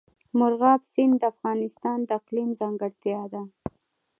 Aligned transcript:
مورغاب 0.39 0.81
سیند 0.93 1.15
د 1.21 1.23
افغانستان 1.33 1.97
د 2.05 2.09
اقلیم 2.19 2.49
ځانګړتیا 2.61 3.21
ده. 3.33 3.41